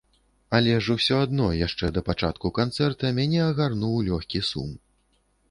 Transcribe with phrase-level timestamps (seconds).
[0.59, 4.75] Але ж усё адно яшчэ да пачатку канцэрта мяне агарнуў лёгкі сум.